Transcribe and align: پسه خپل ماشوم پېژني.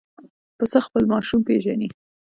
پسه 0.57 0.79
خپل 0.87 1.03
ماشوم 1.11 1.41
پېژني. 1.47 1.89